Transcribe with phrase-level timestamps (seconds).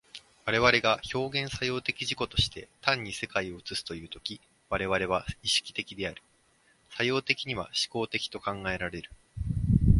[0.47, 6.23] 我々が表現作用的自己として単に世界を映すという時、我々は意識的である、
[6.89, 9.11] 作用的には志向的と考えられる。